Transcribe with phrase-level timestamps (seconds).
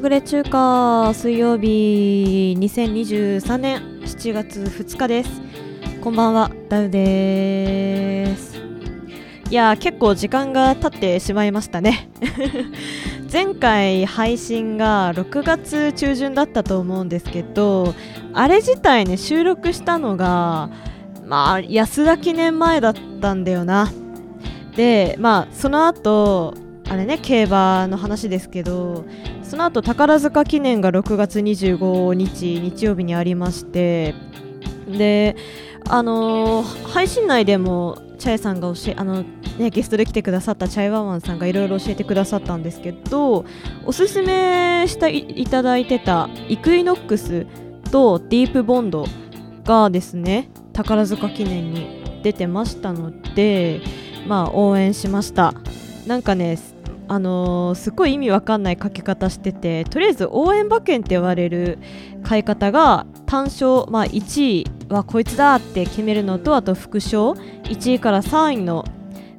[0.00, 5.40] 暮れ中華水曜日2023年7月2日です。
[6.00, 8.58] こんばんはダウです。
[9.50, 12.10] いやー結構時間が経ってしまいましたね。
[13.32, 17.94] 前回配信が6月中旬だったと思うんですけど
[18.32, 20.70] あれ自体ね収録したのが
[21.26, 23.90] まあ安田記念前だったんだよな。
[24.76, 26.54] でまあその後
[26.88, 29.04] あれね競馬の話ですけど
[29.48, 34.14] その後宝塚記念が6月25日日曜日にありまして
[34.86, 35.36] で
[35.88, 39.22] あのー、配信内でもチャイさんが教えあの、
[39.58, 43.46] ね、ゲストで来てくださったチャイワンワンさんがいろいろ教えてくださったんですけど
[43.86, 47.46] おすすめしていただいてたイクイノックス
[47.90, 49.06] とディープボンド
[49.64, 53.80] がですね宝塚記念に出てましたので
[54.26, 55.54] まあ応援しました。
[56.06, 56.56] なんかね
[57.08, 61.78] あのー、すっごい意味わかんないかけ方しててとりあえず応援馬券って言われる
[62.22, 68.84] 買い方が単勝、まあ、1位はこいつだって決めるのとあと副賞1位から3位の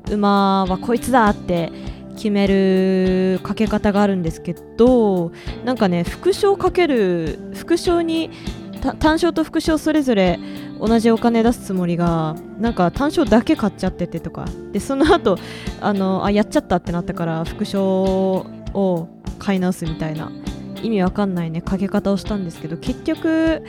[0.10, 1.72] 馬はこいつだって
[2.16, 5.32] 決めるかけ方があるんですけど
[5.64, 8.32] なんかね副賞かける副賞に
[8.80, 10.40] 単勝と副賞それぞれ
[10.80, 14.46] 同じお金出すつもりがなんか単勝だけ買っちゃっててとか。
[14.72, 15.38] でその後
[15.82, 19.08] あのあやっちゃったってなったから副賞を
[19.40, 20.32] 買い直すみたいな。
[20.82, 21.62] 意味わかんないね。
[21.62, 23.64] かけ方をしたんですけど結局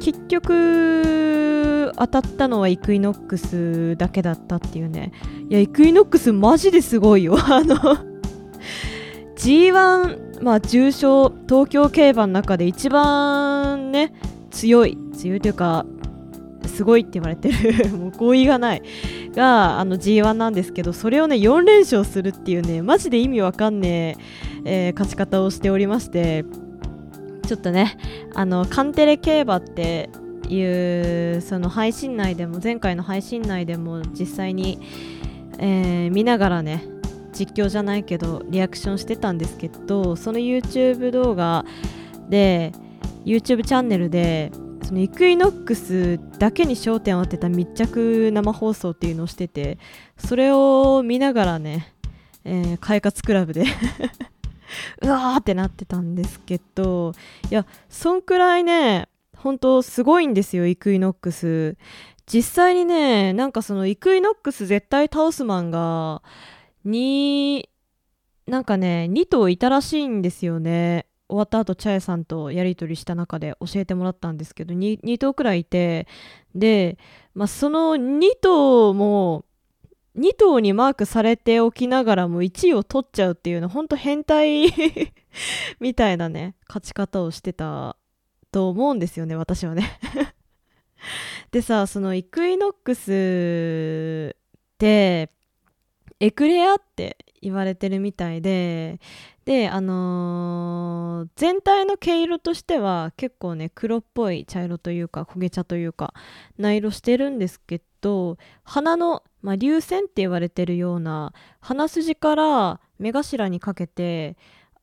[0.00, 5.12] 結局当たったのはイクイノックスだけだったっていうね。
[5.50, 7.36] いやイクイノックスマジですごいよ。
[7.48, 7.76] あの
[9.36, 14.12] G1 まあ重賞東京競馬の中で一番ね
[14.50, 14.98] 強い。
[15.16, 15.86] 強いというか
[16.68, 17.90] すごいって言われてる。
[17.90, 18.82] もう合意がない。
[19.36, 24.16] があの G1 なんですけどそれをね4連勝するっていうねマジで意味わかんね
[24.64, 26.44] ええー、勝ち方をしておりまして
[27.46, 27.98] ちょっとね
[28.34, 30.10] あのカンテレ競馬って
[30.48, 34.80] いうその配信内でも前回の配信内でも実際に、
[35.58, 36.84] えー、見ながらね
[37.32, 41.64] 実況じゃないけどリアクションしてたんですけどその YouTube 動画
[42.28, 42.72] で
[43.24, 44.50] YouTube チャンネルで
[44.86, 49.78] そのイクイノックスだけに焦点を当てた密着生放送っていうのをしてて
[50.16, 51.92] それを見ながらね、
[52.44, 53.64] えー、快活クラブで
[55.02, 57.14] うわーってなってたんですけど
[57.50, 61.76] いやそんくらいね本当すごいんですよイクイノックス。
[62.26, 66.22] 実際にねなんかそのイクイノックス絶対倒すマンが
[66.84, 67.68] 2
[68.46, 71.05] なんかね2頭いたらしいんですよね。
[71.28, 76.06] 終わった後チャエさんとやり取りした中で教えてもらったんですけど 2, 2頭くらいいて
[76.54, 76.98] で、
[77.34, 79.44] まあ、その2頭も
[80.16, 84.72] 2頭にマークされておきながらも1位を取っちゃうっていうのほんと変態
[85.80, 87.96] みたいなね勝ち方をしてた
[88.50, 89.98] と思うんですよね私はね。
[91.52, 95.30] でさそのイクイノックスって
[96.18, 98.98] エクレアって言われてるみたいで
[99.46, 106.14] であのー、全体の毛色としては結構ね黒っぽい茶色というか焦げ茶というか
[106.58, 114.36] な色してるんですけど鼻の、まあ、流線って言われてるような鼻筋から目頭にかけて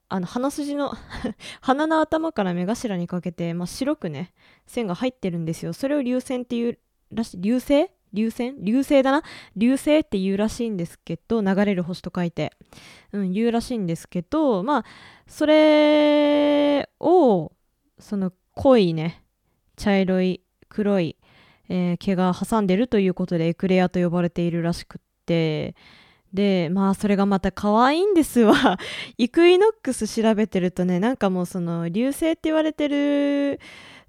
[0.07, 0.93] あの鼻筋の
[1.59, 4.33] 鼻の頭から目頭にかけて、まあ、白くね
[4.65, 5.73] 線が入ってるんですよ。
[5.73, 6.79] それを流線っていう
[7.11, 9.23] らしい流星流線流星だな？
[9.55, 12.51] 流星って言うらしいんですけど流れる星と書いて、
[13.11, 14.85] うん、言うらしいんですけどまあ
[15.27, 17.51] それを
[17.99, 19.23] その濃いね
[19.75, 21.17] 茶色い黒い、
[21.69, 25.75] えー、毛が挟んでるということでエクレアと呼ばれているらしくって。
[26.33, 28.79] でまあそれがまた可愛いんですわ。
[29.19, 33.59] イクイノックス調べてるとねなんかもうその流星って言われてる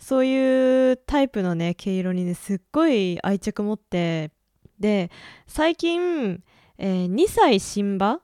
[0.05, 4.33] そういうタイプのね毛色にねすっごい愛着持って
[4.79, 5.11] で
[5.47, 6.43] 最近、
[6.77, 8.21] えー、2歳新馬っ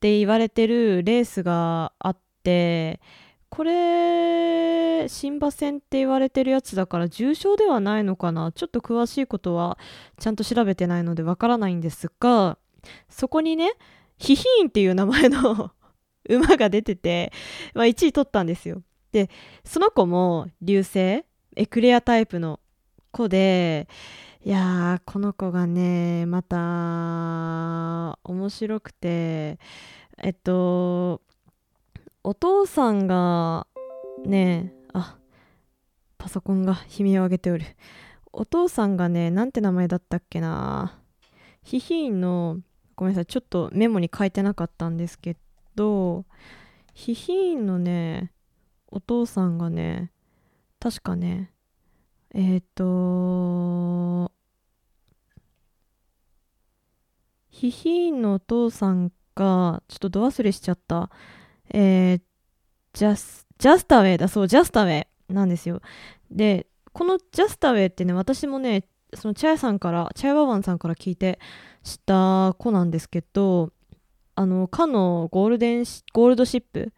[0.00, 3.00] て言われてるレースがあって
[3.48, 8.50] これ新馬戦って言われてるやつだから重賞ではないのかな？
[8.50, 9.78] ちょっと詳しいことは
[10.18, 12.58] ちゃんと調べてないのでわからないんですが
[13.08, 13.70] そこにね
[14.18, 15.70] ヒヒーンっていう名前の
[16.28, 17.32] 馬が出てて、
[17.72, 18.82] まあ、1位取ったんですよ。
[19.12, 19.30] で
[19.64, 21.24] その子も流星
[21.56, 22.60] エクレアタイプの
[23.10, 23.88] 子で
[24.44, 29.58] いやこの子がねまた面白くて
[30.18, 31.20] えっと
[32.22, 33.66] お父さんが
[34.24, 35.16] ねあ
[36.18, 37.64] パソコンが悲鳴を上げておる。
[38.32, 41.00] お父さんがねなんて名前だったっけな。
[41.62, 42.58] ヒヒーンの
[42.96, 45.36] ごめんなさいちょっとメモに書いてなかったんですけ
[45.74, 46.24] ど
[46.94, 48.32] ヒヒーンのね
[48.88, 50.10] お父さんがね
[50.80, 51.52] 確かね
[52.34, 54.32] えっ、ー、と
[57.50, 61.10] ヒヒーンのお父さんがちょっとど忘れしちゃった。
[61.70, 62.20] えー、
[62.92, 64.28] ジャスジャスタウェイだ。
[64.28, 65.80] そうジャスタウェイなんですよ。
[66.30, 71.38] でこのジャスタウェイってね私もねそのチャイさんからチャイワワンさんから聞いて
[71.82, 73.72] 知った子なんですけど
[74.34, 76.92] あのかのゴールデンゴールドシップ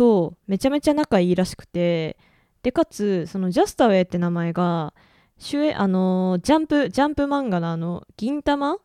[0.00, 2.16] とめちゃめちゃ仲いいらしくて
[2.62, 4.94] でかつそのジャスタウェイって名前が
[5.36, 8.78] 主演あのジャンプジャンプ漫画のあの銀玉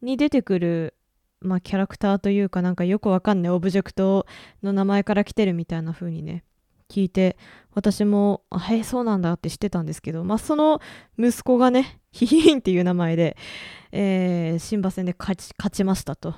[0.00, 0.94] に出てくる
[1.42, 4.24] まあキャラクターというかなんかよくわかんないオブジェクト
[4.62, 6.44] の名前から来てるみたいな風にね
[6.88, 7.36] 聞いて
[7.74, 10.80] 私もあへえそうなんだって知ってたんですけどまあその
[11.18, 13.36] 息子がねヒヒンっていう名前で、
[13.92, 16.36] えー、新馬戦で勝ち勝ちましたと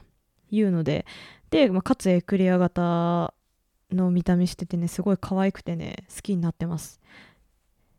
[0.51, 1.07] いうので
[1.51, 3.33] で、まあ、かつエクレア型
[3.93, 7.01] の見た目しててねすごい可愛くてね好きになってます。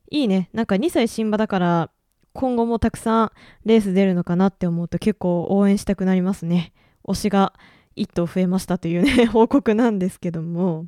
[0.09, 0.49] いいね。
[0.53, 1.89] なんか2歳新馬だから
[2.33, 3.31] 今後もたくさん
[3.65, 6.73] レース出るのかなって思うと結構応援したくなりますね。
[7.05, 7.53] 推しが
[7.95, 10.85] 1頭増えましたというね 報告なんですけども。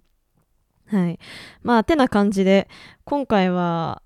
[0.87, 1.19] はい。
[1.61, 2.67] まあてな感じで
[3.03, 4.01] 今回は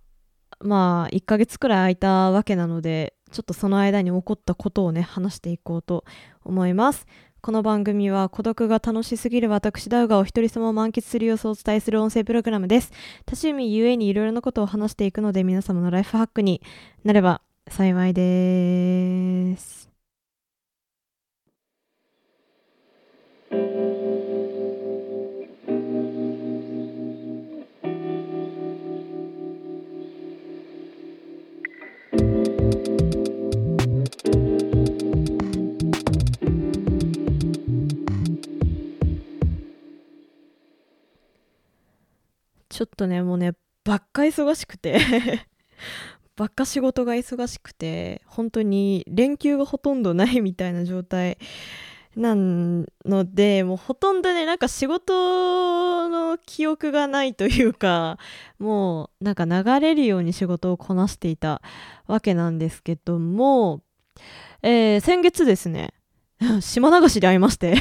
[0.59, 6.05] まあ1ヶ月くらい空いたわけなのでちょっとその間に起こったことをね話していこうと
[6.43, 7.05] 思います。
[7.45, 12.91] この番組は孤独が楽しすぎる私ダウがお一人様を満喫する様子をお伝えする音声プログラムです。
[13.25, 16.61] 多趣味ゆえにいろいろなことを話していくので皆様のライフハックに
[17.03, 19.89] なれば幸いです。
[42.83, 43.53] ちょっとねもうね
[43.85, 45.00] ばっか忙しくて。
[46.35, 51.38] ばっか仕事が忙しくて本当に連休がほとんどないみたいな状態
[52.15, 58.18] なのでもうほとんどねなんか仕事の記憶がないというか
[58.57, 61.62] もうなんか流れるように仕事をこなしていた
[62.07, 63.81] わけなんですけども、
[64.63, 65.94] えー、先月ですね
[66.62, 67.75] 島流しで会いまして。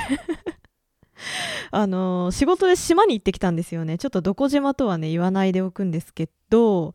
[1.71, 3.99] あの仕事で島に行ってきたんですよね。
[3.99, 6.95] ちょっとどこ島とはね言わないでおくんですけど。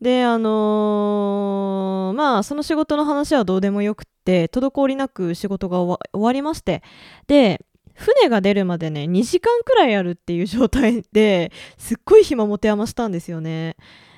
[0.00, 6.82] であのー、まあその仕事の話はどうでもよくって滞りなく仕事が終わりまして。
[7.26, 7.64] で
[7.94, 13.76] 船が出るまでね2時間くらいあるっていう状態ですっごい暇持て余したんですよね。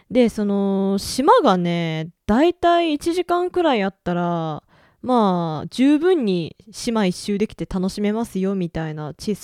[0.08, 4.62] でその島がねだいたい1時間くらいあったら
[5.02, 9.34] まあ十分に島一周できて楽しめますよみたいな小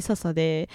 [0.00, 0.68] ささで。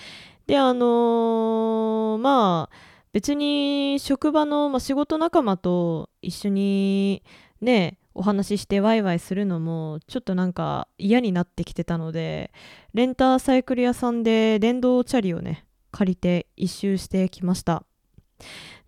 [0.45, 2.75] であのー、まあ
[3.11, 7.23] 別に職場の、まあ、仕事仲間と一緒に
[7.61, 12.51] ねお話ししてワイワイするのもちょっとなんか嫌になってきてたので
[12.93, 17.83] レンタサイクル屋さんで電動チャリをね借りて一周してきました。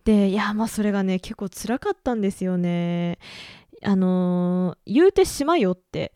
[0.05, 3.19] でいやまあそれがね結構辛かったんですよね。
[3.83, 6.13] あのー、言うて島よって。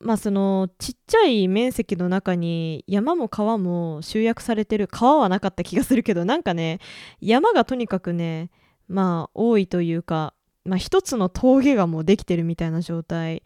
[0.00, 6.80] まあそのちっちゃい面積の中に山も川も集約されてる川はなかった気がするけどなんかね
[7.20, 8.50] 山がとにかくね
[8.88, 10.34] まあ多いというか、
[10.64, 13.42] まあ、一つの峠がもうできてるみたいな状態。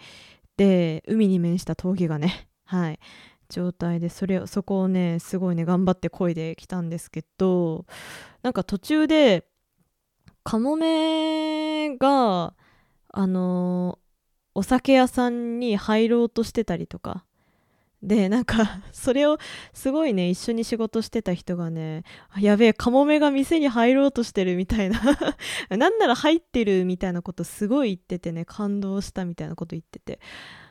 [0.56, 2.98] で海に面した峠がねはい。
[3.48, 7.86] 状態でそれそこをねすごいね頑張って漕いできたんですけど
[8.42, 9.46] なんか途中で
[10.44, 12.54] カモメが
[13.18, 13.98] あの
[14.54, 17.24] お酒屋さんに入ろうとしてたりとか。
[18.00, 19.38] でなんか それを
[19.74, 22.04] すごいね一緒に仕事してた人がね
[22.38, 25.00] やべえカモメが店に入ろうとしてるみたいな。
[25.76, 30.20] なんなら入ってるみたいなことすごい言っててね感動したみたいなこと言ってて。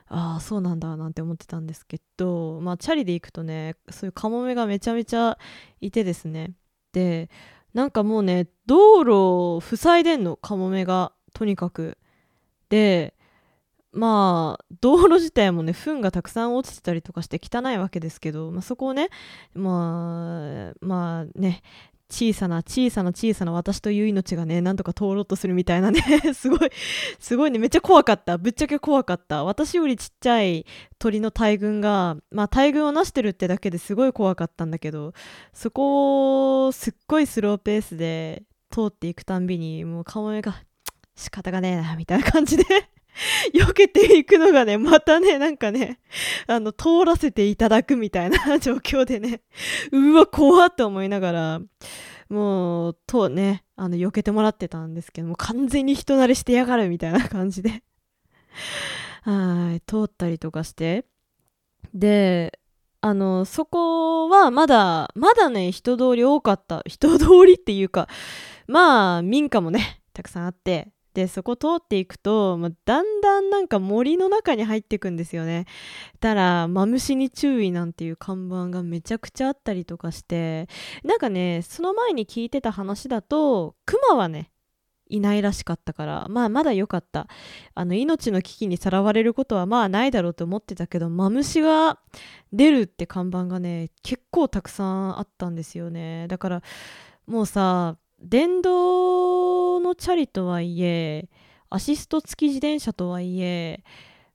[0.07, 5.37] ああそうなんだなんて思ってたんですけどまあチャリで行くとねそういうカモメがめちゃめちゃ
[5.81, 6.53] いてですね。
[6.93, 7.29] で
[7.73, 9.15] なんかもうね道路
[9.55, 11.11] を塞いでんのカモメが。
[11.33, 11.97] とにかく。
[12.69, 13.13] で
[13.91, 19.09] まあ道路自体もね糞がたくさん落ちてたりとかして汚いわけですけど、まあ、そこをね
[19.53, 21.61] まあまあね
[22.09, 26.01] 小さな小さな小さな私という命がねなんとか通ろうとするみたいなね
[26.33, 26.69] すごい
[27.19, 28.37] すごいねめっちゃ怖かった。
[28.37, 29.43] ぶっちゃけ怖かった。
[29.43, 30.65] 私よりちっちゃい
[30.99, 35.13] 鳥の大群がまあ大群をなしてるってだけですごい怖かったんだけど
[35.51, 40.63] そこをすっごいスローペースで通っていくたんびにもう顔が
[41.17, 42.63] 仕方がねえなみたいな感じで。
[43.53, 45.99] 避けていくのがね、またね、なんかね、
[46.45, 49.41] あの、通らせていただくみたいな 状況でね、
[49.91, 51.61] うわ、怖っと思いながら、
[52.29, 57.83] もう、とね、あの、避けてもらってたんですけども、完全に人慣れしてやがるみたいな感じで。
[59.23, 61.05] はい、通ったりとかして、
[61.93, 62.59] で、
[63.01, 66.81] あの、そこはまだ、まだね、人通り多かった。
[66.85, 68.07] 人通りっていうか、
[68.67, 75.65] まあ、民家もね、たくさんあって、でそこ通っていくと、まあ、だんだんなんか森の中に入っていくんですよね。
[76.19, 80.69] たらマムシに注意なんていう看板がめちゃくちゃあったりとかして
[81.03, 84.51] なんかねその前に聞いてた話だとクマはね
[85.09, 87.27] いないらしかったからまあまだ良かった。
[87.73, 91.97] あの命の危機にさらわれることはまあないだろうと思ってたけどマムシが
[92.53, 96.27] 出るって看板がね結構たくさんあったんですよね。
[96.27, 96.61] だから
[97.25, 101.29] もうさ電動のチャリとはいえ
[101.69, 103.83] アシスト付き自転車とはいえ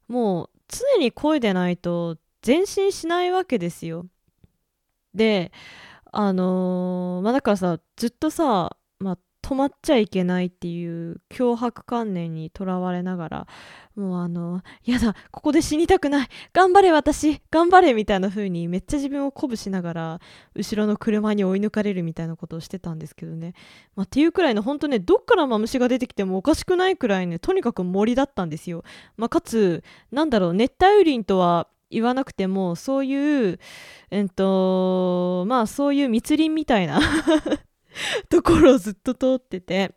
[0.09, 4.07] もう常に声でないと前進しないわけですよ。
[5.15, 5.53] で
[6.13, 13.47] あのー、まあだからさずっとさ、まあ、止まっちゃいけないっていう脅迫観念にとらわれながら
[13.97, 20.21] もうあのやだここで死にたくない頑張れ私頑張れみたいな風にめっちゃ自分を鼓舞しながら
[20.55, 23.55] 後ろの車に追い抜かれるみたいなことをしてたんですけどね、
[23.97, 28.85] まあ、っていうくらいの本当ねどっからマムシが出てきてもおかしくないくらいねとにかく森だったんですよ、
[29.17, 29.83] まあ、かつ
[30.13, 33.59] なんだろう熱帯雨林とは言わなくてもそういう
[34.11, 37.01] えっとまあそういう密林みたいな
[38.29, 39.95] ところをずっと通ってて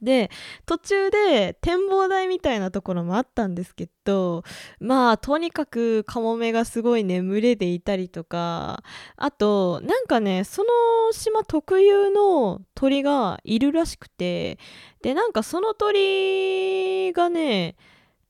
[0.00, 0.30] で
[0.66, 4.42] 途中で展望台みたいなところもあったんですけど
[4.80, 8.82] まあとにかくカモメがすごいね群れでいたりとか
[9.16, 10.68] あとなんかねその
[11.12, 14.58] 島特有の鳥がいるらしくて
[15.02, 17.76] でなんかその鳥がね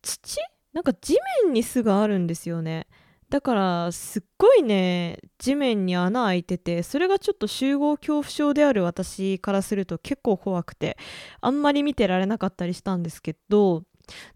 [0.02, 0.40] 土？
[0.72, 2.86] なんか地面に巣があるんですよね。
[3.32, 10.98] だからすっごいね地面に穴開いててそれがちょっと集合恐怖症である私からすると結構怖くて
[11.40, 13.84] あんまり見てられなかったりしたんですけど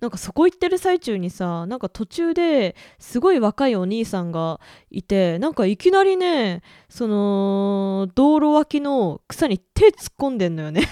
[0.01, 4.61] なんかそこ行ってる最中にさなんか途中ですごい若いお兄さんが
[4.91, 10.89] いてなんかいきなりねその道路脇の草に手突っ込んでんのよね。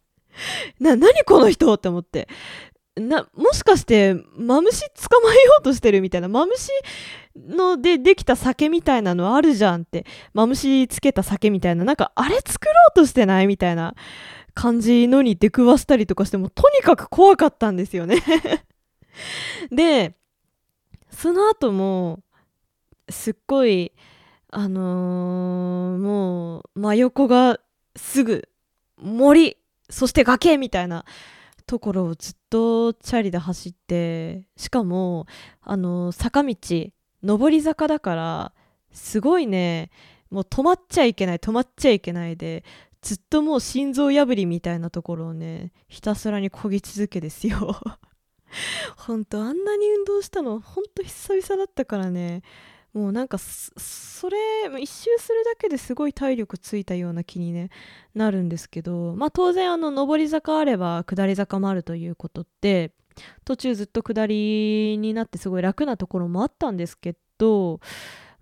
[0.80, 2.26] な何この人って思って。
[2.96, 6.70] なもしかしてマムシ捕まえようとしてるみたいなマムシ
[7.36, 13.94] のでできた酒みたいなのあるじゃんってマムシつけた酒みたいななんかあれ作ろうとしてないみたいな
[14.54, 18.22] 感じのに出くわしたりとかしてもとにかく怖かったんですよね。
[19.70, 20.14] で
[21.10, 22.22] その後も
[23.08, 23.92] すっごい
[24.50, 27.58] あのー、もう真横が
[27.96, 28.48] すぐ
[28.96, 29.56] 森
[29.90, 31.04] そして崖みたいな
[31.66, 35.26] ところをずっとチャリで走ってしかも
[35.62, 36.56] あの坂道
[37.22, 38.52] 上り坂だから
[38.92, 39.90] すごいね
[40.30, 42.64] もう止まっちゃいけない止まっちゃいけないで
[43.00, 47.76] ずっともう心臓破りみたいなところをねひたすらにこぎ続けですよ。
[48.96, 52.42] ほんとあんなに運動したのほんと久々だったからね。
[52.94, 54.38] もうなんかそれ
[54.80, 57.70] 一周するだけですごい体力ついたような気に、ね、
[58.14, 62.92] なるんですけどまあ当然あの上り坂あれば下り坂もあるということって
[63.44, 67.80] 途中ずっと下りになってすごい楽なところもあったんですけど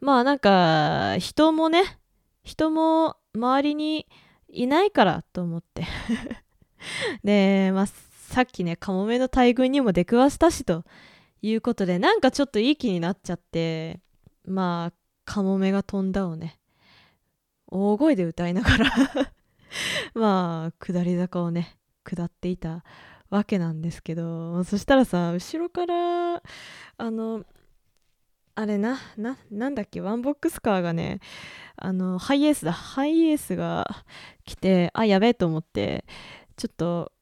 [0.00, 1.98] まあなんか人もね
[2.44, 4.06] 人も周りに
[4.50, 5.86] いないからと思って。
[7.24, 10.84] で、まあ、さっきねカモメの大群にも出くわしたしと
[11.40, 14.00] いうことでなんかちょっといい気になっちゃって。
[14.44, 14.92] まあ
[15.24, 16.58] カモメが飛んだをね
[17.66, 18.90] 大声で歌いながら
[20.14, 22.84] まあ下り坂をね下っていた
[23.30, 26.42] わけなんですけどそしたらさ後ろから
[26.98, 27.44] あの
[28.54, 31.20] あれなななんだっけワンボックスカーがね
[31.76, 34.04] あのハイエースだハイエースが
[34.44, 36.04] 来てあやべえと思って
[36.56, 37.12] ちょっと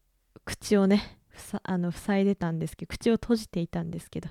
[0.44, 1.19] 口をね
[1.62, 4.28] あの塞いでたんですけど口を閉じていたんですけど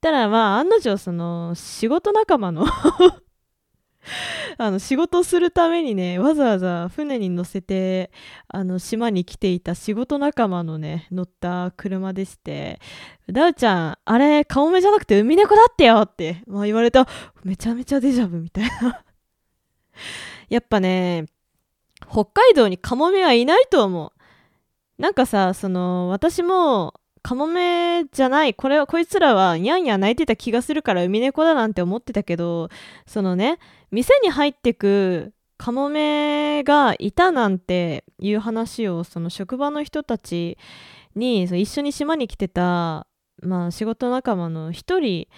[0.00, 2.66] たらまあ案の定その仕事仲間の
[4.58, 8.10] あの仕事するためにねわざわざ船に乗せて
[8.48, 12.80] あの島に来ていた仕事仲間のね乗った車でして
[13.30, 17.06] 「ダウちゃんあれカモメじゃなくてウミネコだってよ」って、まあ、言われた
[17.44, 19.04] めちゃめちゃデジャブみたいな。
[20.48, 21.26] やっぱね
[22.10, 24.19] 北海道にカモメはいないと思う。
[25.00, 26.92] なんかさその私も
[27.22, 28.54] カモメじゃない。
[28.54, 32.68] これこいつらはニャンニャン泣いてた気がするからウミネコだなんて思ってたけど
[33.06, 33.58] そのね
[33.90, 40.58] 店に入ってくカモメがいたなんていう話をその職場の人たち
[41.14, 43.06] にその一緒に島に来てた
[43.42, 45.28] まあ仕事仲間の一人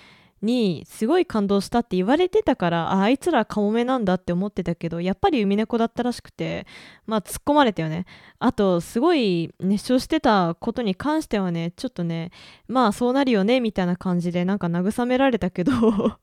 [0.42, 6.66] にすごい感動したって言われてたからああいつらカモメなんだって思ってたけどやっぱりウミネコだったらしくて
[7.06, 8.06] まあ突っ込まれたよね。
[8.38, 12.30] あとすごい熱唱してたことに関してはねちょっとね
[12.66, 15.72] まあそうなるよねみたいな感じでなんか慰められたけど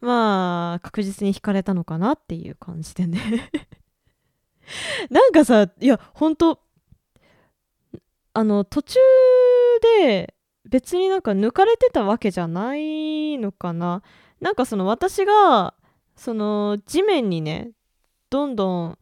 [0.00, 3.50] まあ確実に惹かれたのかなっていう感じでね。
[5.10, 6.60] なんかさいやほんと
[8.32, 8.98] あの途中
[10.02, 10.34] で
[10.68, 14.02] 別になんか抜かれてたわけじゃないのかな。
[14.40, 15.74] なんかその私が
[16.16, 17.70] その地面にね
[18.30, 18.98] どんどん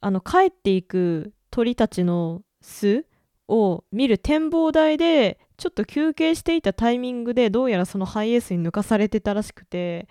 [0.00, 3.06] あの帰っていく鳥たちの巣
[3.48, 10.08] を見る展望台でちょっと休憩していたタイミングでどうやらそのハイエースに抜かされてたらしくて。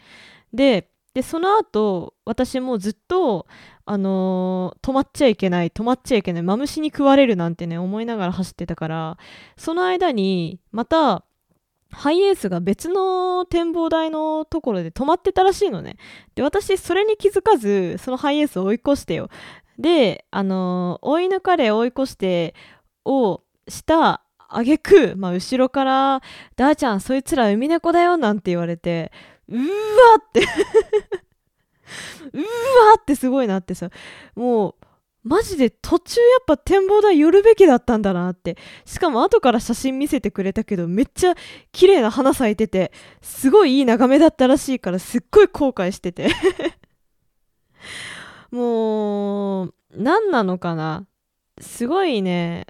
[0.53, 3.47] ででその後私もずっと
[3.85, 9.17] あのー、止まっちゃいけない止まっちゃいけないマムシに食われるなんてね思いながら走ってたから
[9.57, 11.23] その間にまた
[11.89, 15.97] ハイエースが別の展望台のところで止まってたらしいのね。
[16.35, 19.29] で私それに気づかずそのハイエースを追い越してよ。
[19.79, 22.53] であのー、追い抜かれ追い越して
[23.05, 26.21] をしたあげく、まあ、後ろから
[26.55, 29.11] 「ダーちゃんそいつらウミネコだよ」なんて言われて
[29.49, 29.65] うーわ
[30.19, 30.41] って。
[30.41, 32.45] うーわ
[32.99, 33.89] ってすごいなってさ。
[34.35, 34.75] もう
[35.23, 38.57] マジで途中やっぱ展望台寄るべきだったんだなって。
[38.85, 41.35] しかも後から写真見せてくれたけどめっちゃ
[41.71, 46.29] 綺麗な花咲いててすごいいい眺めだったらしいからすっごい後悔してて。
[48.51, 51.05] もう何なのかな。
[51.59, 52.67] すごいね。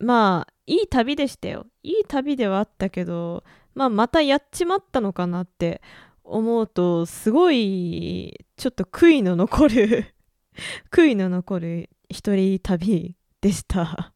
[0.00, 1.66] まあいい旅でしたよ。
[1.82, 5.80] いい旅ではあったけどまあまたやっちまったのかなって
[6.30, 10.14] 思うとすごいちょっと悔いの残る
[10.90, 14.12] 悔いの残る一人旅でした。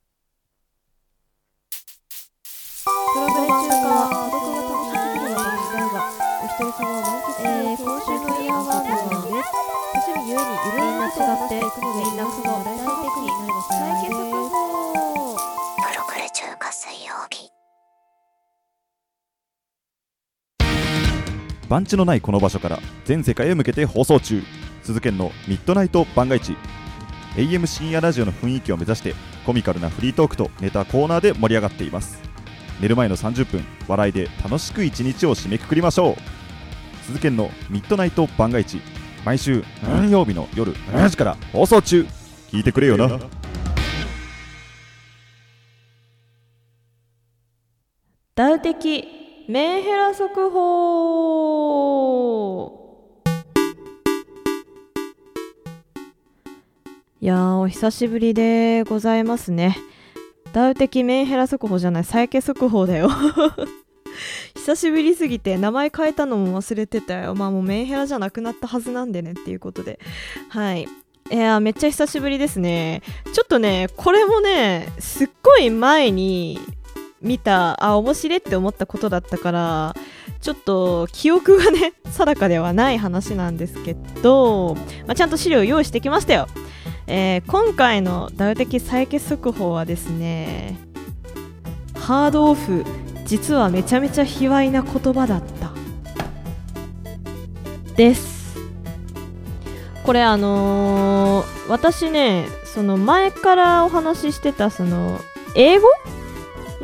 [2.84, 6.02] トラブル中華孤独が楽しすぎる私だが
[6.42, 9.54] お一人様を満喫する、えー、今週のイヤーワークです
[9.94, 14.23] 私もゆえにいろいろな違っていくのでみんなその大体的になるの再
[21.68, 24.42] 番地のないこの場所から全世界へ向けて放送中。
[24.82, 26.56] 鈴研のミッドナイト番外地
[27.36, 29.14] AM 深夜ラジオの雰囲気を目指して
[29.46, 32.22] コミカルなフリートークとネタコーナーで盛り上がっています。
[32.80, 36.16] 寝る前の30分笑いで楽しく一日を締めくくりましょう。
[37.06, 38.80] 鈴研のミッドナイト番外地
[39.24, 42.06] 毎週何曜日の夜7時から放送中。
[42.50, 43.18] 聞いてくれよな。
[48.34, 51.34] ダウ的メンヘラ速報。
[57.20, 59.76] いやーお久しぶりでございますね。
[60.54, 63.10] ダウ的メンヘラ速報じゃないサイケ速報だよ。
[64.56, 67.34] 久しぶりすぎて名前変えたのも忘れてたよ。
[67.34, 69.98] まあもうメンヘラじゃなくなったはずなんでねっていうことで。
[70.48, 70.88] はい。
[71.30, 73.02] いやめっちゃ久しぶりですね。
[73.34, 76.58] ちょっとねこれもねすっごい前に
[77.24, 79.94] 見たあ面白いって思ったことだったから
[80.40, 86.46] ちょっと記憶がね 定かではない話なんですけど、まあ、ちゃんと資料用意してきましたよ、
[87.06, 90.78] えー、今回のダウ的採血速報はですね
[91.98, 92.84] ハードオフ
[93.24, 95.72] 実はめちゃめちゃ卑猥な言葉だった。
[97.96, 98.56] です。
[100.04, 105.18] これあのー、私ねその前からお話ししてたその
[105.54, 105.88] 英語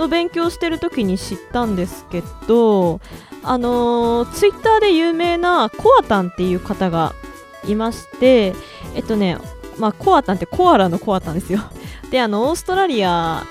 [0.00, 3.00] の勉強してる時に知ったんですけど
[3.42, 7.14] あのツイッターで有名なコアタンっていう方が
[7.66, 8.54] いまして
[8.94, 9.38] えっとね
[9.78, 11.60] まあコアタンってコアラのコアタンですよ。
[12.10, 13.44] であのオーストラリア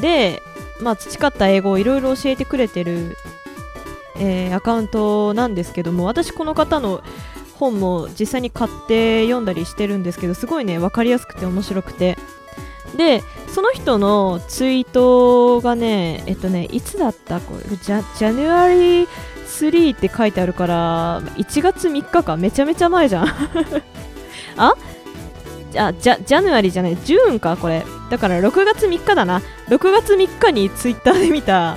[0.00, 0.42] で
[0.80, 3.16] まあ培った英語をいろいろ教えてくれてる、
[4.18, 7.02] えー、アカウントなんですけども私この方の
[7.58, 12.16] 本も実際に買って読んだりしてるんですけどすごいね分かりやすくて面白くて。
[12.96, 17.76] でその人のツイートがねえっとねいつだったこれ？
[17.76, 23.28] ジャジャヌアリー3って書いてあるから1月3日かめちゃめちゃ前じゃん。
[24.58, 24.74] あ？
[25.70, 26.96] じゃジャジャヌアリじゃない。
[27.04, 27.84] ジューンかこれ。
[28.10, 29.40] だから6月3日だな。
[29.68, 31.76] 6月3日にツイッターで見た、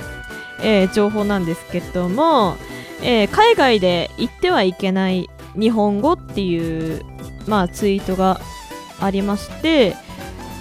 [0.60, 2.56] えー、情報なんですけども、
[3.02, 7.04] えー、海外で言ってはいけない日本語っていう、
[7.46, 8.40] まあ、ツイートが
[9.00, 9.96] ありまして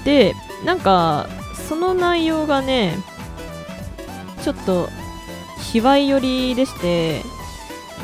[0.05, 0.33] で
[0.65, 1.27] なんか
[1.67, 2.97] その内容がね
[4.43, 4.89] ちょっと
[5.71, 7.21] 卑猥寄りでして、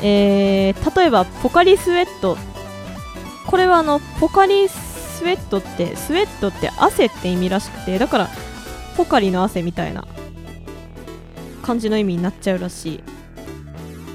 [0.02, 2.36] えー、例えばポカリスエット。
[3.46, 8.28] これはあのポカリスエットってスウェットって汗って意味らしくてだから
[8.96, 10.06] ポカリの汗みたいな
[11.62, 13.02] 感じの意味になっちゃうらしい。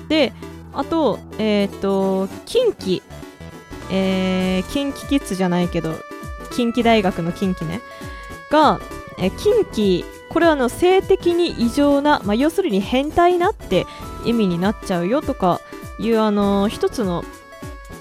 [0.10, 0.34] で
[0.74, 3.02] あとえっ、と近畿
[3.92, 5.96] えー、近畿キッズじゃないけど
[6.52, 7.82] 近畿大学の近畿ね。
[8.50, 8.80] が、
[9.18, 13.86] えー近畿これはの性的に異常な、まあ、要するに変態なって
[14.26, 15.60] 意味になっちゃうよとか
[16.00, 17.24] いうあの一つの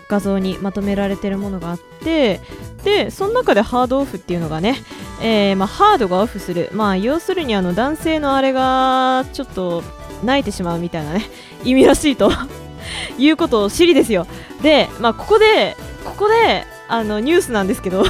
[0.08, 2.40] 画像にまとめられてるものがあって
[2.84, 4.76] でその中でハードオフっていうのがね、
[5.20, 9.82] えーまあ、ハードがオフする、まあ、要するにあの男性のあれがちょっと
[10.24, 11.26] 泣いてしまうみたいなね
[11.64, 12.30] 意味らしいと
[13.18, 14.26] いうことを知りですよ。
[14.62, 18.04] で、まあ、ここでここであのニュースなんですけど。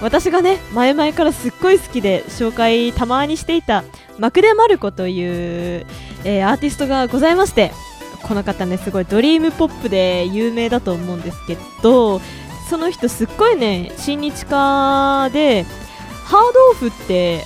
[0.00, 3.84] 私がね前々からすっごい好きで紹介たまにしていた
[4.18, 5.20] マクデ・マルコとい
[5.80, 5.86] う、
[6.24, 7.72] えーアーティストがございまして
[8.22, 12.20] この方ねすごいドリームポップで有名だと思うんですけど
[12.68, 15.64] その人すっごいね親日家で
[16.24, 17.44] ハードオフって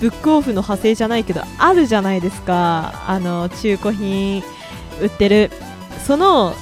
[0.00, 3.04] ブックオフの派生じゃないけどあるじゃないですか。
[3.06, 4.42] あの中古品
[5.00, 5.50] 売ってる。
[6.06, 6.54] その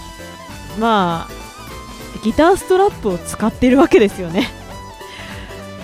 [0.81, 4.49] まあギターストラップを使ってるわけですよね。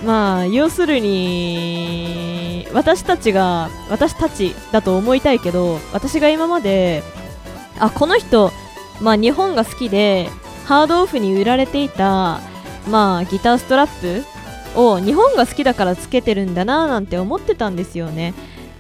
[0.04, 7.02] まあ要するに私たちが私たちだと思いたいけど私が今まで
[7.78, 8.52] あこの人
[9.00, 10.28] まあ日本が好きで
[10.66, 12.40] ハードオフに売られていた
[12.88, 14.24] まあギターストラッ
[14.74, 18.34] プを日本が好きだからつけてるんだななんて思ってたんですよね。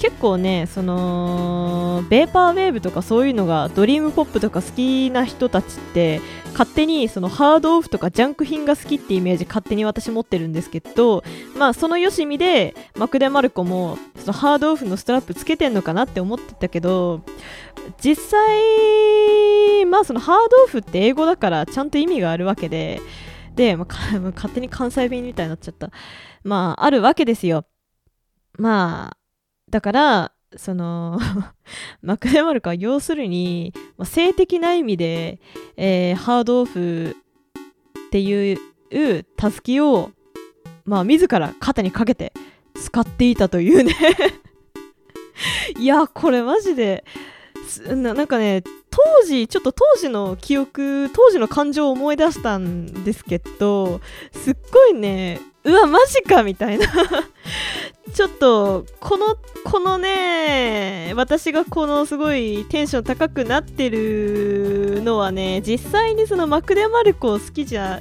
[0.04, 6.20] 結構ねそのベーパーウェーブとかそういうのがドリームポップとか好きな人たちって
[6.52, 11.24] 勝手にそのハードオフとかジャンク品が好きってイメージ勝手に私持ってるんですけど
[11.56, 17.22] まあそのよしみでマック・デマルコもそのハードオフのストラップつけてんのかなって思ってたけど
[17.98, 23.00] 実際まあそのハードオフって英語だからちゃんと意味があるわけで
[23.54, 25.90] で、まあ 勝手に関西弁みたいになっちゃった。
[26.42, 27.64] まああるわけですよ。
[28.58, 29.23] まあ
[29.74, 31.18] だからその
[32.00, 35.40] マクデマルカは要するに、まあ性的な意味で、
[35.76, 37.16] えーハードオフ
[38.06, 40.12] っていうたすきを
[40.84, 42.32] まあ自ら肩にかけて
[42.76, 43.96] 使っていたというね。
[45.76, 47.04] いやこれマジで
[47.88, 48.62] なんかね
[48.94, 54.00] 当時ちょっと当時の記憶当時の感情を思い出したんですけど
[54.32, 56.86] すっごいねうわマジかみたいな。
[58.12, 68.00] ちょっとこのこのね私がこのすごいテンション高くなってるのはね実際にそのマクデマルコを好きじゃ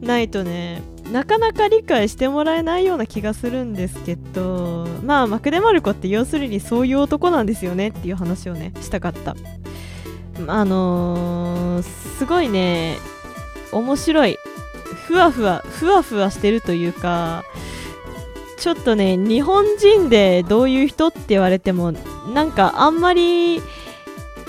[0.00, 0.82] ないとね
[1.12, 9.36] なかなか理解してもらえないような気がするんですけどまあマクデマルコって要するにそういう男なんですよねっていう話をねしたかった。
[10.46, 11.82] あのー
[12.18, 12.98] すごいね
[13.72, 14.38] 面白い。
[15.06, 17.44] ふわふわふわふわしてるというか
[18.56, 21.92] ちょっとね日本人でどういう人って言われても
[22.32, 23.60] なんかあんまり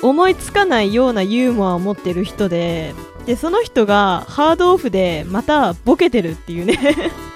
[0.01, 2.93] 思いつかないようなユーモアを持ってる人で
[3.25, 6.79] でその人がハードオフでまたボケてるっていうね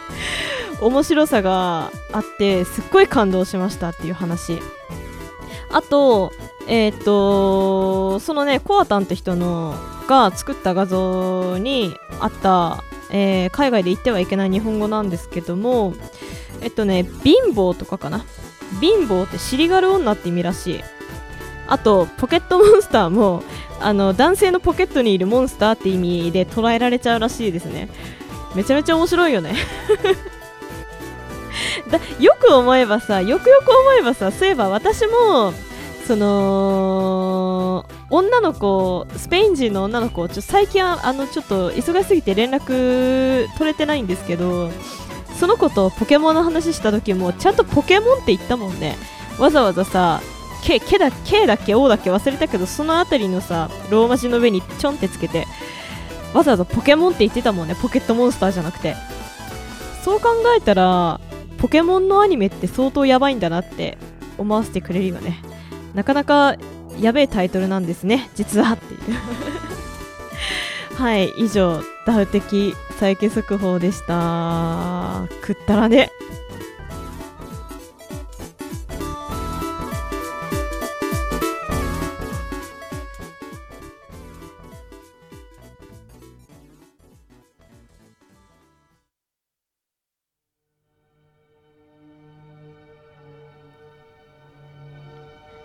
[0.80, 4.60] 面白さがあってすっごい感動しましたっていう話。
[5.72, 6.32] あと
[6.70, 9.74] えっ、とそのねコアタンって人の
[10.08, 15.94] が作った画像にあった、えー海外で言ってはいけない日本語なんですけども
[16.62, 18.26] えっとね貧乏とかかな。
[18.80, 20.84] 貧乏って尻軽女って意味らしい。
[21.68, 23.44] あとポケットモンスターも
[23.80, 27.90] あの男性のポケットにいるモンスターって意味で捉えられちゃうらしいですね。
[28.56, 29.56] めちゃめちゃ面白いよね。
[31.90, 35.54] だよく思えばさよくよく思えばさそういえば私も
[36.10, 44.72] その女の子スペイン人の女の子ちょ最近はあのちょっと忙しすぎて連絡取れてないんですけど
[45.40, 48.96] その子とポケモンの話した時もちゃんとポケモンって言ったもんね。
[49.38, 50.20] わざわざさ
[50.64, 51.10] K, K だ
[51.54, 55.46] っけ O だっけ忘れたけどそのあたりのさローマ字の上にちょんってつけて
[56.34, 57.76] わざわざポケモンって言ってたもんね。
[57.80, 58.96] ポケットモンスターじゃなくて。
[60.04, 61.22] そう考えたら
[61.60, 64.00] ポケモンのアニメって相当やばいんだなって
[64.40, 65.48] 思わせてくれるよね。
[65.94, 66.56] なかなか
[67.00, 68.30] やべえタイトルなんですね。
[68.36, 69.00] 実はっていう。
[70.96, 75.28] はい以上ダウ的再起速報でした。
[75.42, 76.12] くったらね。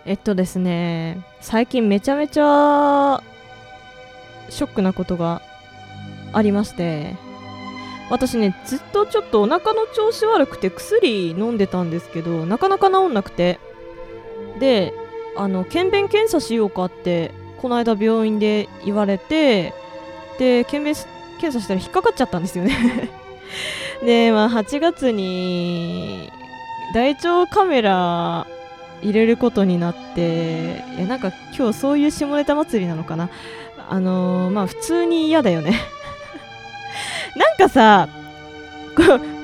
[0.05, 3.21] えっとですね最近めちゃめちゃ
[4.49, 5.41] ショックなことが
[6.33, 7.15] ありまして
[8.09, 13.59] 私ねずっとちょっとお腹の調子悪くて薬飲んでたんですけどなかなか治んなくて。
[14.59, 14.93] で
[15.35, 19.73] あの検便検査しようかってこの間病院で言われて
[20.39, 20.95] で検便
[21.39, 23.09] 検査したら引っかかっちゃったんですよね。
[24.03, 26.31] で、まあ、8月に
[26.93, 28.47] 大腸カメラ
[29.01, 33.29] 入れることになっていやなんか今日そういう下ネタ祭りなのかな。
[33.87, 35.79] あのー、まあ普通に嫌だよね。
[37.35, 38.07] なんかさ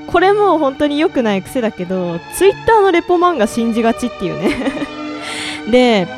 [0.06, 4.56] これも本当に良くない癖だけどツイッターのレポ漫画信じがちっていうね。
[5.70, 6.08] で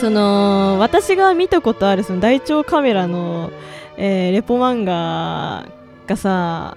[0.00, 3.50] その私が見たことあるその大腸カメラの、
[3.96, 5.66] えー、レポ漫画
[6.06, 6.76] がさ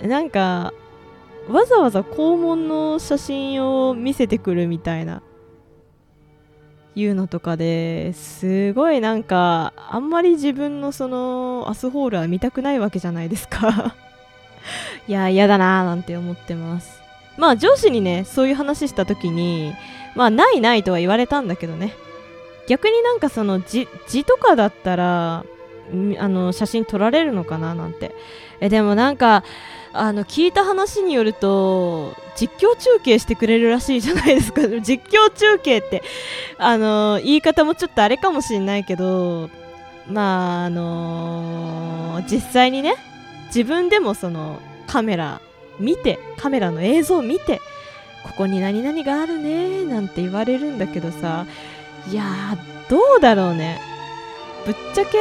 [0.00, 0.72] なんか
[1.48, 5.22] わざわざ肛門の写真を見せてくるみたいな
[6.94, 13.94] いうのとかですごいなんかあんまり自分のそのアスホールは見たくないわけじゃないですか。
[15.08, 17.02] いや嫌だなーなんて思ってます。
[17.38, 19.72] まあ上司にねそういう話した時に
[20.14, 21.94] まあないないとは言われたんだけどね。
[22.68, 23.86] 逆になんかその字
[24.24, 25.44] とかだったら
[26.18, 28.14] あの写真撮られるのかななんて。
[28.60, 29.42] えでもなんか
[29.94, 34.62] あの聞いた話によると実況中継してくれるらしいじゃないですか。
[34.80, 36.02] 実況中継って
[36.58, 39.50] あの言い方もちょっとあれかもしれないけど
[40.08, 42.94] まああのー、実際にね
[43.46, 45.40] 自分でもそのカメラ
[45.78, 47.60] 見てカメラの映像を見て
[48.24, 51.46] ここに何々があるねなんて言われるんだけどさ
[52.10, 52.24] いや
[52.88, 53.80] どうだろうね。
[54.64, 55.18] ぶっちゃけ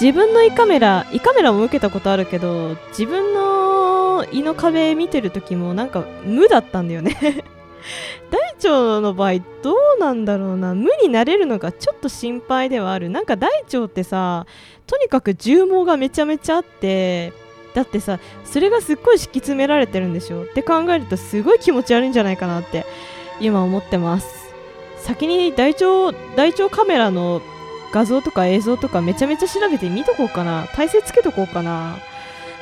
[0.00, 7.16] 自分の胃カメラ胃カメラも受けたことあるけど自分の胃の壁見てる時もなんか無だったんだよね。
[8.30, 10.74] 大腸の場合どうなんだろうな。
[10.74, 13.10] 無になれるのがちょっと心配ではある。
[13.10, 14.46] なんか大腸ってさ
[14.86, 17.34] とにかく重毛がめちゃめちゃあって
[17.74, 20.44] だってさそれがすっごい敷き詰められてるんでしょ。
[20.44, 22.86] って考えるとすごい気持ち悪いんじゃないかなって
[23.38, 24.50] 今思ってます。
[24.96, 27.42] 先に大腸大腸カメラの
[27.92, 30.66] 画像とか映像とかめちゃめちゃ調べて見とこうかな。
[30.74, 31.98] 体勢つけとこうかな。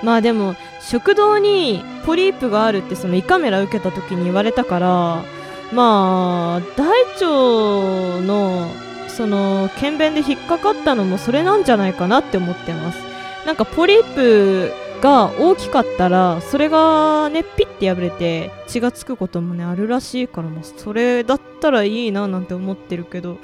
[0.02, 5.24] まあでも食道にポリープがあるってその胃カメラ受けた時に言われたから
[5.72, 8.70] まあ大腸の
[9.08, 12.98] その検便で引っかかったのもそれなんじゃないかなって思ってます。
[13.44, 23.38] なんかポリープが大きかったらそれがねピッて破れて血がつくこともねあるらしいからもうそれだったらいいななんて思ってるけど。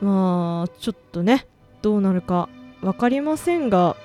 [0.00, 1.46] まあちょっとね
[1.82, 2.48] どうなるか
[2.80, 3.96] 分かりませんが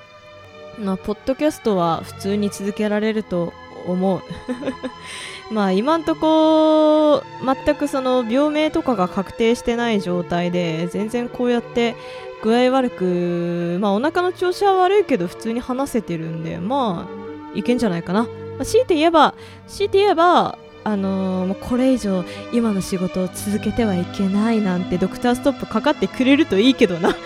[0.79, 3.53] まあポッドキャストは普通に続けられると
[3.85, 4.21] 思う。
[5.53, 7.23] まあ今んとこ
[7.65, 11.95] 全くその病名とかが確定してない状態で全然こうやって
[12.43, 19.33] 具合悪くまあお腹の調子は悪いけど普通に話せてるんでまあいけんじゃないかな、まあ、強いて言えば
[19.67, 27.15] 強いて言えばあのー、これ以上今の仕事を続けてはいけないなんてドクターストップかかってくれるといいけどな。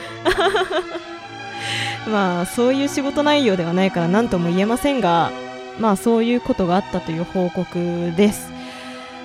[2.11, 5.31] まあそういう仕事内容ではないから何とも言えませんが
[5.79, 8.51] まあそういうことがあったという報告です。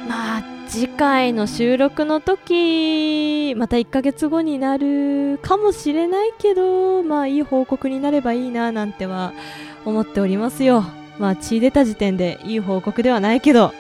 [0.09, 9.33] まあ次回の収録の時また1ヶ月後になるかもしれないけどまあいい報告になればいいななんては
[9.85, 10.85] 思っておりますよ。
[11.19, 13.73] まあ血出た時点でいい報告ではないけど。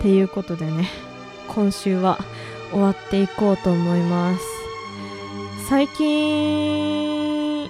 [0.00, 0.88] っていうことでね
[1.46, 2.18] 今週は
[2.70, 4.44] 終わっていこうと思います。
[5.68, 7.68] 最近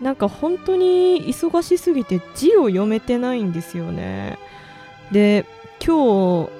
[0.00, 4.38] なんか本当に忙しすぎて字を読めてないんですよね。
[5.10, 5.44] で
[5.84, 6.50] 今日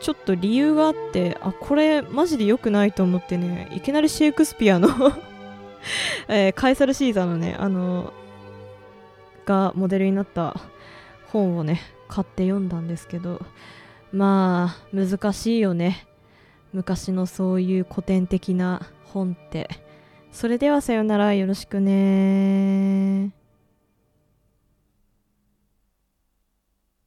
[0.00, 4.88] ちょっと理由があってあこれマジで良くないと思ってねいきなりシェイクスピアの
[6.28, 8.12] えー、カエサル・シーザーのねあの
[9.46, 10.60] がモデルになった
[11.28, 13.40] 本をね買って読んだんですけど
[14.12, 16.06] まあ難しいよね。
[16.72, 19.68] 昔のそういう古典的な本って。
[20.30, 23.32] それではさよならよろしくね